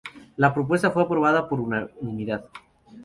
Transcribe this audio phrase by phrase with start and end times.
[0.35, 2.45] La propuesta fue aprobada por unanimidad.